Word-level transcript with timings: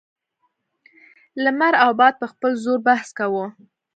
لمر 1.43 1.73
او 1.83 1.91
باد 1.99 2.13
په 2.21 2.27
خپل 2.33 2.51
زور 2.63 2.79
بحث 2.87 3.09
کاوه. 3.17 3.45